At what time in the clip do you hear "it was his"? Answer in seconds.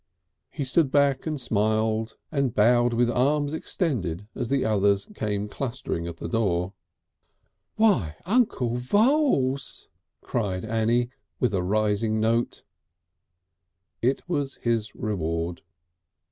14.01-14.95